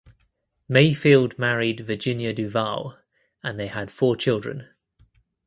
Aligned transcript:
Mayfield 0.67 1.37
married 1.37 1.81
Virginia 1.81 2.33
Duval 2.33 2.97
and 3.43 3.59
they 3.59 3.67
had 3.67 3.91
four 3.91 4.15
children. 4.15 4.67